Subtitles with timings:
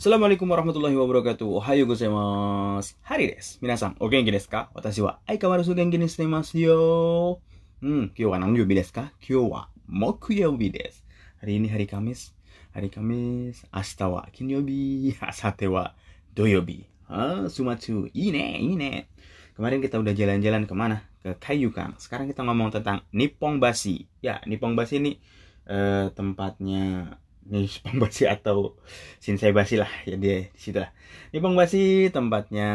[0.00, 1.60] Assalamualaikum warahmatullahi wabarakatuh.
[1.60, 2.96] Ohayo gozaimasu.
[3.04, 3.60] Hari desu.
[3.60, 4.72] Minasan, o genki desu ka?
[4.72, 6.24] Watashi wa aikawarazu genki ni shite
[6.56, 7.36] yo.
[7.84, 9.12] Hmm, kyou wa nanyobi desu ka?
[9.20, 11.04] Kyou wa mokuyobi desu.
[11.44, 12.32] Hari ini hari Kamis.
[12.72, 15.92] Hari Kamis, ashita wa kinyobi, asate wa
[16.32, 16.88] doyobi.
[17.04, 18.08] Ah, sumatsu.
[18.16, 19.04] Ine, ine.
[19.52, 21.04] Kemarin kita udah jalan-jalan ke mana?
[21.20, 22.00] Ke Kayukan.
[22.00, 24.08] Sekarang kita ngomong tentang Nippon Bashi.
[24.24, 25.20] Ya, Nippon Bashi ini
[25.68, 27.70] eh, tempatnya nih
[28.00, 28.76] Basi atau
[29.22, 30.92] Shinsei Basi lah ya dia di situ lah.
[31.32, 32.68] Nippon Basi tempatnya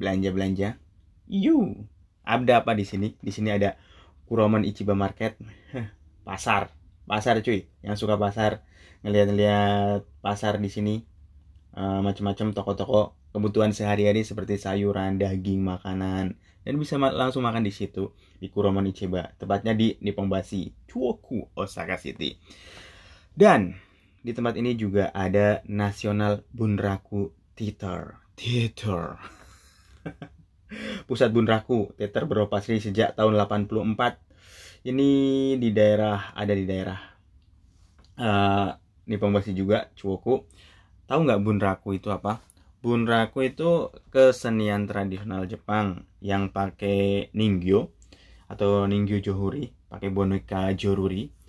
[0.00, 0.68] belanja belanja
[1.30, 1.86] Yu.
[2.26, 3.14] Ada apa di sini?
[3.22, 3.78] Di sini ada
[4.26, 5.38] Kuroman Ichiba Market.
[6.26, 6.74] Pasar.
[7.06, 7.70] Pasar cuy.
[7.86, 8.66] Yang suka pasar
[9.06, 10.94] ngeliat-ngeliat pasar di sini.
[11.70, 16.34] Uh, macam-macam toko-toko kebutuhan sehari-hari seperti sayuran daging makanan.
[16.66, 18.10] Dan bisa ma langsung makan di situ
[18.42, 19.30] di Kuroman Ichiba.
[19.38, 22.34] Tepatnya di Nippon Basi Chuoku Osaka City
[23.34, 23.78] dan
[24.20, 28.20] di tempat ini juga ada National Bunraku Theater.
[28.36, 29.16] Theater.
[31.08, 34.20] Pusat Bunraku Theater beroperasi sejak tahun 84.
[34.84, 35.10] Ini
[35.56, 37.00] di daerah ada di daerah
[38.20, 38.68] uh,
[39.08, 40.44] Nippon Bashi juga Chuoku.
[41.08, 42.44] Tahu nggak Bunraku itu apa?
[42.80, 47.92] Bunraku itu kesenian tradisional Jepang yang pakai ningyo
[48.48, 51.39] atau ningyo johuri, pakai boneka joruri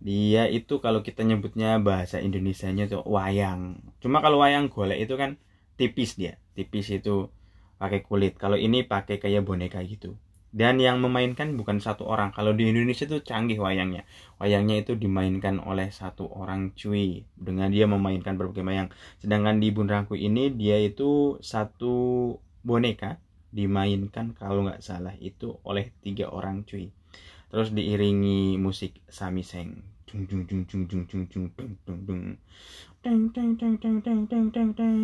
[0.00, 3.80] dia itu kalau kita nyebutnya bahasa Indonesianya tuh wayang.
[3.98, 5.40] Cuma kalau wayang golek itu kan
[5.80, 6.36] tipis dia.
[6.52, 7.32] Tipis itu
[7.80, 8.36] pakai kulit.
[8.36, 10.16] Kalau ini pakai kayak boneka gitu.
[10.56, 12.32] Dan yang memainkan bukan satu orang.
[12.32, 14.08] Kalau di Indonesia tuh canggih wayangnya.
[14.40, 18.88] Wayangnya itu dimainkan oleh satu orang cuy dengan dia memainkan berbagai wayang.
[19.20, 22.32] Sedangkan di Bunraku ini dia itu satu
[22.64, 23.20] boneka
[23.52, 26.92] dimainkan kalau nggak salah itu oleh tiga orang cuy
[27.48, 32.22] terus diiringi musik samiseng dung dung dung dung dung dung dung dung dung dung
[33.02, 34.98] deng deng deng deng deng deng deng deng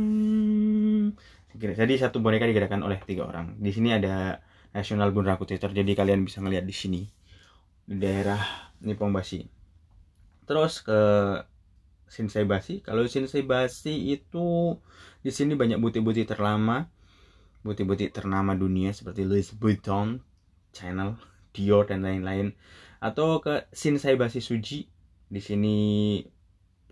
[1.53, 3.61] jadi satu boneka digerakkan oleh tiga orang.
[3.61, 4.41] Di sini ada
[4.73, 7.05] National Bunraku Theater jadi kalian bisa ngeliat di sini.
[7.85, 8.41] Di daerah
[8.81, 9.45] Nippon Bashi
[10.47, 11.01] terus ke
[12.11, 14.77] Shinsei Bashi kalau Shinsei Bashi itu
[15.23, 16.91] di sini banyak butik-butik terlama
[17.63, 20.19] butik-butik ternama dunia seperti Louis Vuitton
[20.75, 21.15] Channel
[21.53, 22.57] Dior dan lain-lain.
[22.99, 24.89] Atau ke Shinsaibashi Suji.
[25.33, 25.77] Di sini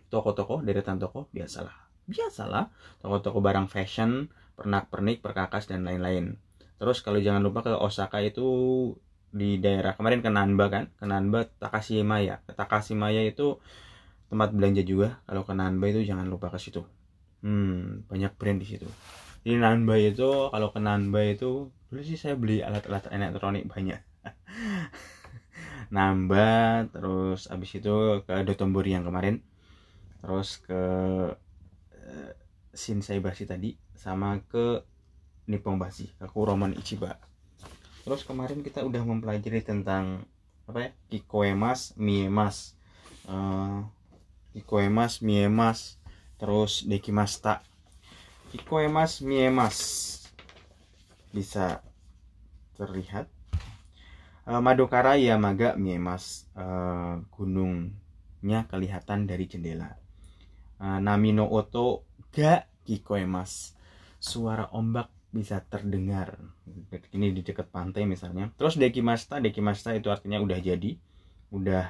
[0.09, 1.73] toko-toko deretan toko biasalah.
[2.09, 6.37] Biasalah toko-toko barang fashion pernak-pernik perkakas dan lain-lain.
[6.77, 8.49] Terus kalau jangan lupa ke Osaka itu
[9.31, 10.85] di daerah kemarin ke Nanba kan?
[10.99, 12.43] Ke Nanba Takashimaya.
[12.45, 13.63] Ke Takashimaya itu
[14.33, 15.23] tempat belanja juga.
[15.29, 16.83] Kalau ke Nanba itu jangan lupa ke situ.
[17.41, 18.89] Hmm banyak brand di situ.
[19.41, 24.10] Di Nanba itu kalau ke Nanba itu dulu sih saya beli alat-alat elektronik banyak
[25.95, 29.43] nambah terus abis itu ke Dotonbori yang kemarin.
[30.21, 30.83] Terus ke
[31.97, 32.31] uh,
[32.71, 34.85] Shinsei Bashi tadi sama ke
[35.51, 37.19] Nippon Bashi ke Kuroman Ichiba.
[38.07, 40.25] Terus kemarin kita udah mempelajari tentang
[40.71, 42.79] apa ya Kikoemas Miemas.
[43.27, 43.85] Uh,
[44.55, 45.99] Kikoemas Miemas
[46.39, 47.61] terus Dekimasta.
[48.55, 49.77] Kikoemas Miemas.
[51.31, 51.83] Bisa
[52.79, 53.29] terlihat
[54.47, 59.99] uh, Madokara Yamaga Miemas uh, gunungnya kelihatan dari jendela.
[60.81, 63.77] Uh, Namino Oto ga Kikoemas.
[64.21, 66.41] Suara ombak bisa terdengar.
[66.91, 68.53] Ini di dekat pantai misalnya.
[68.57, 70.97] Terus Dekimasta Dekimasta itu artinya udah jadi
[71.51, 71.87] udah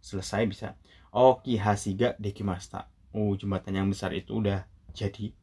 [0.00, 0.68] selesai bisa.
[1.10, 5.34] Oki Hasiga Dekimasta oh jembatan yang besar itu udah jadi.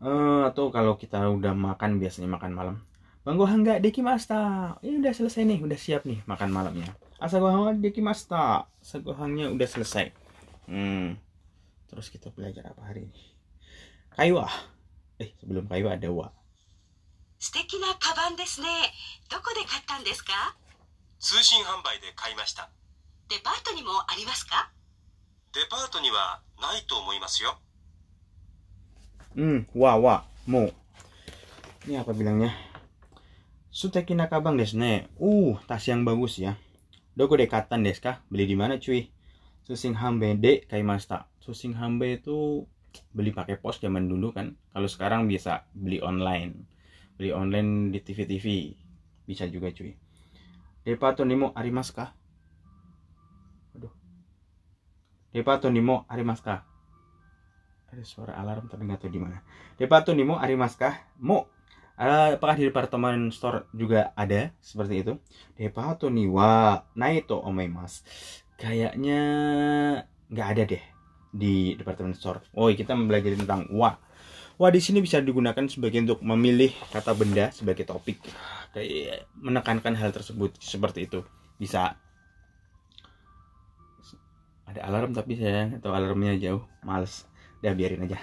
[0.00, 2.76] Uh, atau kalau kita udah makan biasanya makan malam
[3.25, 4.77] Bang Gohan nggak dekimasta.
[4.85, 6.93] Ini udah selesai nih, udah siap nih makan malamnya.
[7.17, 8.69] Asa Gohan dekimasta.
[8.69, 10.13] Asa Gohannya udah selesai.
[10.69, 11.17] Hmm.
[11.89, 13.21] Terus kita belajar apa hari ini?
[14.13, 14.45] Kaiwa.
[15.17, 16.29] Eh, sebelum kaiwa ada wa.
[17.37, 18.67] 素敵なカバンですね。
[19.29, 20.55] どこで買ったんですか
[21.19, 22.69] 通信販売で買いました。
[23.29, 24.71] デパートにもありますか
[25.53, 27.57] デパートにはないと思いますよ。
[29.35, 30.71] Hmm, wa wa mo.
[31.85, 32.55] Ini apa bilangnya?
[33.70, 35.06] Suteki nakabang desu ne.
[35.22, 36.58] Uh, tas yang bagus ya.
[37.14, 38.18] Doko dekatan desu ka?
[38.26, 39.14] Beli di mana cuy?
[39.62, 41.30] Susing hambe de kaimasta.
[41.38, 42.66] Susing hambe itu
[43.14, 44.58] beli pakai pos zaman dulu kan.
[44.74, 46.66] Kalau sekarang bisa beli online.
[47.14, 48.74] Beli online di TV-TV.
[49.30, 49.94] Bisa juga cuy.
[50.82, 52.10] Depato nimo arimasu ka?
[53.78, 53.94] Aduh.
[55.30, 56.66] Depato nimo arimasu ka?
[57.94, 59.38] Ada suara alarm tapi nggak tahu di mana.
[59.78, 61.06] Depato nimo arimasu ka?
[61.22, 61.59] Mo
[62.00, 65.12] apakah di departemen store juga ada seperti itu?
[65.52, 68.00] Depato ni wa naito omaimasu.
[68.56, 69.20] Kayaknya
[70.32, 70.84] nggak ada deh.
[71.30, 72.42] di department store.
[72.58, 73.94] Oh, kita mempelajari tentang wa.
[74.58, 78.18] Wa di sini bisa digunakan sebagai untuk memilih kata benda sebagai topik.
[78.74, 81.22] Kayak menekankan hal tersebut seperti itu.
[81.54, 81.94] Bisa
[84.66, 87.30] ada alarm tapi saya atau alarmnya jauh, males.
[87.62, 88.18] Udah biarin aja.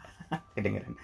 [0.56, 0.96] Kedengeran.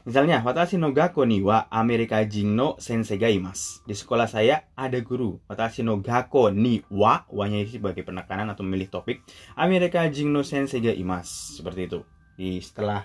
[0.00, 3.84] Misalnya, watashi no gakko ni wa Amerika jin no sensei ga imasu.
[3.84, 5.36] Di sekolah saya ada guru.
[5.44, 9.20] Watashi no gakko ni wa, wa-nya ini sebagai penekanan atau memilih topik.
[9.60, 11.60] Amerika jin no sensei ga imasu.
[11.60, 12.00] Seperti itu.
[12.40, 13.04] Di setelah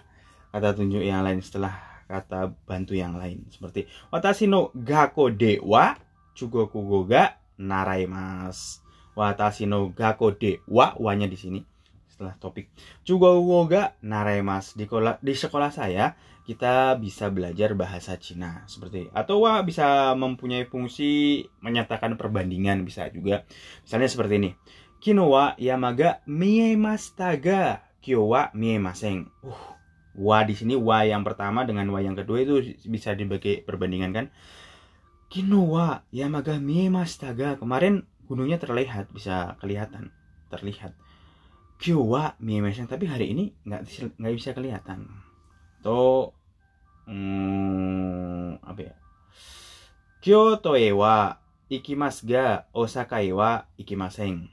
[0.56, 1.76] kata tunjuk yang lain, setelah
[2.08, 3.44] kata bantu yang lain.
[3.52, 6.00] Seperti watashi no gakko de wa
[6.32, 6.80] chugoku
[7.12, 8.80] ga naraimasu.
[9.20, 11.60] Watashi no gakko de wa, wa-nya di sini
[12.16, 12.72] setelah topik.
[13.04, 14.80] Chugoku ga naraimasu.
[14.80, 16.16] Di sekolah, di sekolah saya
[16.48, 23.50] kita bisa belajar bahasa Cina seperti atau wah bisa mempunyai fungsi menyatakan perbandingan bisa juga
[23.82, 24.52] misalnya seperti ini
[25.02, 29.74] kino wa yamaga miemastaga kyo wa miemaseng uh
[30.16, 34.26] wa di sini wa yang pertama dengan wa yang kedua itu bisa dibagi perbandingan kan
[35.28, 40.16] kino wa yamaga miemastaga kemarin gunungnya terlihat bisa kelihatan
[40.48, 40.96] terlihat
[41.76, 45.08] kyo wa miemaseng tapi hari ini nggak nggak bisa kelihatan.
[45.84, 46.32] To
[47.06, 48.96] hmm, apa ya?
[50.26, 51.38] Kyoto e wa
[51.70, 54.50] ikimasu ga Osaka e wa ikimaseng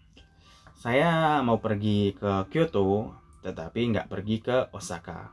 [0.83, 3.15] saya mau pergi ke Kyoto
[3.47, 5.31] tetapi nggak pergi ke Osaka.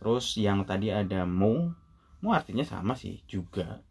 [0.00, 1.76] Terus yang tadi ada mo
[2.24, 3.84] mo artinya sama sih juga.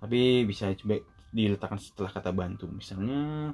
[0.00, 0.96] Tapi bisa coba
[1.28, 2.72] diletakkan setelah kata bantu.
[2.72, 3.52] Misalnya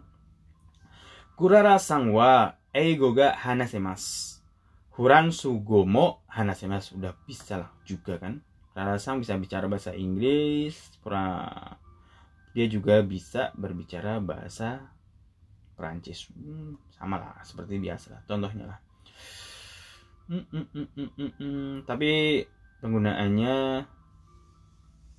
[1.34, 4.36] kurara sang wa eigo ga hanasemasu
[4.96, 6.88] Huran Sugomo Hanasemas.
[6.96, 8.40] Udah bisa lah juga kan.
[8.72, 11.52] Rara Sang bisa bicara bahasa Inggris pra
[12.56, 14.88] dia juga bisa berbicara bahasa
[15.76, 16.32] Perancis.
[16.32, 18.78] Hmm, sama lah seperti biasa lah contohnya lah.
[20.26, 21.72] Hmm, hmm, hmm, hmm, hmm, hmm.
[21.84, 22.42] tapi
[22.80, 23.56] penggunaannya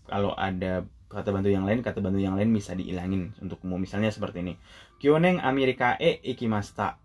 [0.09, 3.77] kalau ada kata bantu yang lain kata bantu yang lain bisa diilangin untuk umum.
[3.77, 4.53] Misalnya seperti ini.
[4.97, 6.97] Kyoneng Amerika e ikimasta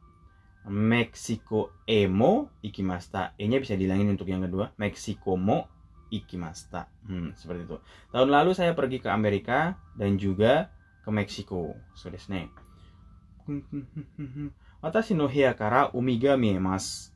[0.69, 3.35] Meksiko emo ikimasta.
[3.35, 4.71] E-nya bisa dilangin untuk yang kedua.
[4.79, 5.67] Meksiko mo
[6.13, 6.87] ikimasta.
[7.09, 7.77] Hmm, seperti itu.
[8.15, 10.71] Tahun lalu saya pergi ke Amerika dan juga
[11.03, 11.75] ke Meksiko.
[11.99, 12.47] So desu ne.
[14.83, 17.11] Watashi no heya kara umi ga miemasu.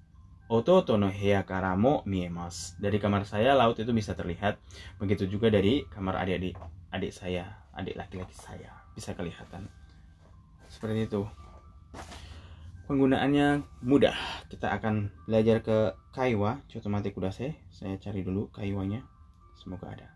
[0.47, 2.79] Ototo no heya kara mo miemasu.
[2.83, 4.59] Dari kamar saya laut itu bisa terlihat.
[4.99, 6.59] Begitu juga dari kamar adik-adik
[6.91, 7.45] adik saya,
[7.77, 9.69] adik laki-laki saya bisa kelihatan.
[10.67, 11.23] Seperti itu
[12.92, 14.18] penggunaannya mudah
[14.52, 16.60] kita akan belajar ke kaiwa
[16.92, 19.08] mati kudase saya cari dulu kaiwanya
[19.56, 20.12] semoga ada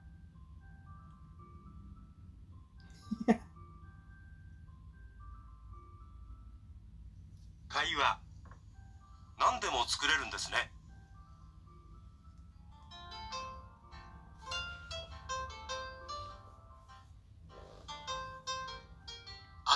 [7.72, 8.20] kaiwa
[9.38, 10.58] 何でも作れるんですね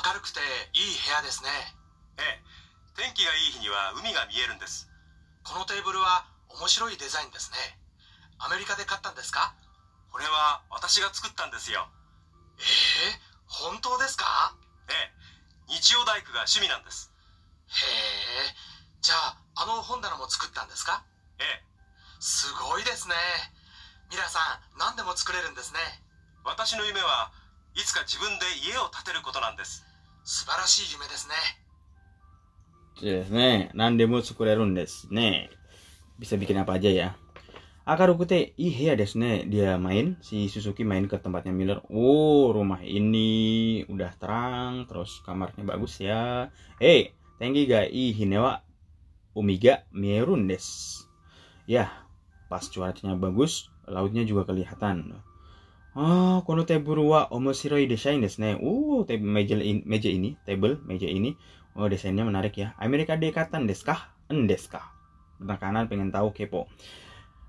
[0.07, 0.39] 明るくて
[0.73, 1.72] いい部屋ですねええ
[3.04, 4.88] 天気がいい日には海が見えるんです。
[5.44, 6.24] このテーブルは
[6.56, 7.76] 面白いデザインですね。
[8.40, 9.52] アメリカで買ったんですか？
[10.08, 11.84] これは私が作ったんですよ。
[12.56, 12.64] え
[13.12, 14.56] え本当ですか？
[14.88, 15.12] ええ。
[15.68, 17.12] 日曜大工が趣味なんです。
[17.68, 17.84] へ
[18.48, 18.56] え
[19.04, 21.04] じゃああの本棚も作ったんですか？
[21.36, 21.60] ええ。
[22.24, 23.12] すごいですね。
[24.08, 25.79] ミラさん何でも作れるんですね。
[26.40, 27.36] 私の夢は
[27.76, 29.84] いつか自分で家を建てることなんです。
[30.24, 31.36] 素晴らしい夢ですね
[33.03, 33.74] Yes, ne.
[33.74, 35.51] Nandemo tsukurerun desu ne.
[36.15, 37.08] Bisa bikin apa aja ya.
[37.84, 39.43] Akaruku te iya desu ne.
[39.51, 41.82] Dia main, si Suzuki main ke tempatnya Miller.
[41.91, 46.55] Oh, rumah ini udah terang, terus kamarnya bagus ya.
[46.79, 47.10] Eh,
[47.43, 48.63] tengi ga i hinewa
[49.34, 50.65] umiga mierun des.
[51.67, 51.91] Ya,
[52.46, 55.19] pas cuacanya bagus, lautnya juga kelihatan.
[55.94, 58.58] Ah, kono teburu wa omoshiroi desain desu ne.
[58.58, 61.39] Uh, ini, meja ini, table, meja ini
[61.74, 62.74] Oh desainnya menarik ya.
[62.79, 64.15] Amerika dekatan deskah?
[64.31, 64.82] Endeskah?
[65.43, 66.70] Penekanan pengen tahu kepo.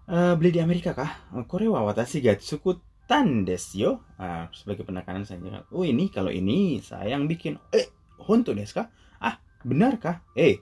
[0.09, 1.29] Uh, beli di Amerika kah?
[1.45, 3.91] Korea watashi ga tsukutan desu yo.
[4.17, 7.61] Uh, sebagai penekanan saya Oh ini kalau ini saya yang bikin.
[7.69, 7.85] Eh,
[8.25, 8.81] honto desu
[9.21, 10.25] Ah, benarkah?
[10.33, 10.61] Eh,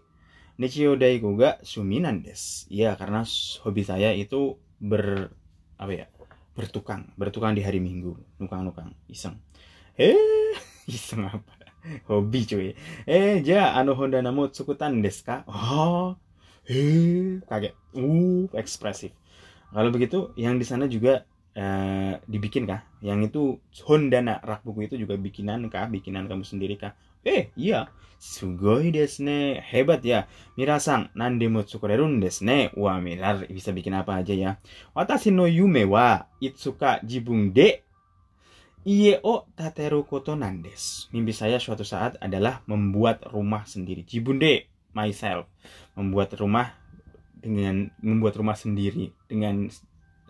[0.60, 2.68] Nichio Daigo ga suminan des.
[2.68, 3.24] Iya, karena
[3.64, 5.32] hobi saya itu ber
[5.80, 6.06] apa ya?
[6.54, 9.42] Bertukang, bertukang di hari Minggu, nukang-nukang, iseng.
[9.98, 10.54] Eh,
[10.90, 11.64] iseng apa?
[12.08, 12.70] hobi cuy.
[13.04, 16.16] Eh ja ano honda namo tsukutan desu ka oh
[16.68, 17.74] eh kaget.
[17.96, 19.12] Uh ekspresif.
[19.74, 21.26] Kalau begitu yang di sana juga
[21.58, 22.82] eh, dibikin kah?
[23.04, 23.42] Yang itu
[23.90, 25.90] Honda rak buku itu juga bikinan kah?
[25.90, 26.94] Bikinan kamu sendiri kah
[27.24, 27.88] Eh, iya.
[28.20, 29.60] Sugoi desu ne.
[29.60, 30.28] Hebat ya.
[30.56, 32.72] Minasan, nandemo tsukurerun desu ne.
[32.76, 34.52] Wah, Mirar bisa bikin apa aja ya.
[34.96, 37.84] Watashi no yume wa itsuka jibun de
[38.84, 41.08] ie o tateru koto nandes.
[41.12, 44.04] Mimpi saya suatu saat adalah membuat rumah sendiri.
[44.04, 45.48] Jibun de, myself.
[45.96, 46.76] Membuat rumah
[47.44, 49.68] dengan membuat rumah sendiri dengan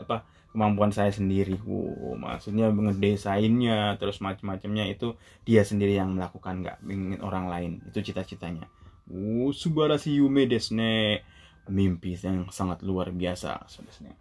[0.01, 1.57] apa kemampuan saya sendiri.
[1.65, 7.71] Wow, maksudnya ngedesainnya terus macam-macamnya itu dia sendiri yang melakukan nggak ingin orang lain.
[7.89, 8.69] Itu cita-citanya.
[9.09, 11.25] Oh, subarashi yume desu ne.
[11.63, 13.65] Mimpi yang sangat luar biasa.
[13.71, 14.13] sebenarnya.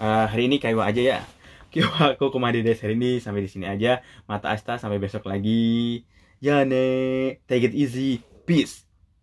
[0.00, 1.20] Eh, hari ini kayak aja ya.
[1.72, 4.00] Kyo aku kemari des hari ini sampai di sini aja.
[4.24, 6.00] Mata asta sampai besok lagi.
[6.40, 8.24] Ya ne, take it easy.
[8.48, 8.87] Peace.